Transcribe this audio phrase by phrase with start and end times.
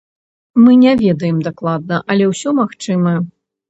[0.63, 3.19] Мы не ведаем дакладна, але ўсё магчыма.